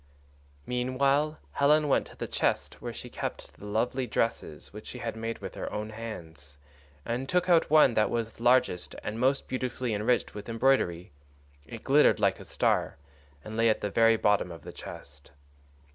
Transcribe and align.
Meanwhile 0.65 1.37
Helen 1.51 1.87
went 1.87 2.07
to 2.07 2.15
the 2.15 2.25
chest 2.25 2.81
where 2.81 2.91
she 2.91 3.07
kept 3.07 3.53
the 3.59 3.67
lovely 3.67 4.07
dresses 4.07 4.73
which 4.73 4.87
she 4.87 4.97
had 4.97 5.15
made 5.15 5.37
with 5.37 5.53
her 5.53 5.71
own 5.71 5.91
hands, 5.91 6.57
and 7.05 7.29
took 7.29 7.47
out 7.47 7.69
one 7.69 7.93
that 7.93 8.09
was 8.09 8.39
largest 8.39 8.95
and 9.03 9.19
most 9.19 9.47
beautifully 9.47 9.93
enriched 9.93 10.33
with 10.33 10.49
embroidery; 10.49 11.11
it 11.67 11.83
glittered 11.83 12.19
like 12.19 12.39
a 12.39 12.45
star, 12.45 12.97
and 13.43 13.55
lay 13.55 13.69
at 13.69 13.81
the 13.81 13.91
very 13.91 14.17
bottom 14.17 14.51
of 14.51 14.63
the 14.63 14.73
chest. 14.73 15.29